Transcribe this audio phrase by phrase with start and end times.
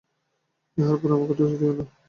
[0.77, 1.85] ইহার পরে আমাকে দোষ দিয়ো না।